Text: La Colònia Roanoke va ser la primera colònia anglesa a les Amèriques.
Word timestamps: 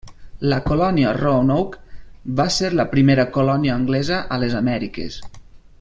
La 0.51 0.57
Colònia 0.69 1.11
Roanoke 1.17 2.01
va 2.41 2.47
ser 2.57 2.73
la 2.79 2.87
primera 2.95 3.29
colònia 3.39 3.77
anglesa 3.83 4.23
a 4.37 4.45
les 4.45 4.57
Amèriques. 4.63 5.25